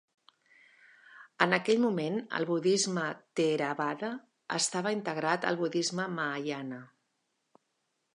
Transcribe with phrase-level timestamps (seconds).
[1.45, 3.03] En aquell moment el budisme
[3.39, 4.09] theravada
[4.57, 6.81] estava integrat al budisme mahayana.